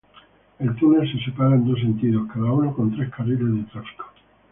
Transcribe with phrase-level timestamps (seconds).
[0.57, 4.05] El túnel se separa en dos sentido, cada uno con tres carriles de tráfico.